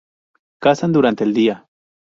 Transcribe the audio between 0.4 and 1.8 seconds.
Cazan durante el día.